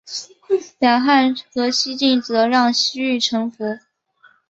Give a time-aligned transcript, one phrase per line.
[0.79, 3.63] 两汉和西晋则让西域臣服。